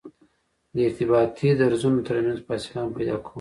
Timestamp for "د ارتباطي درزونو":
0.75-2.05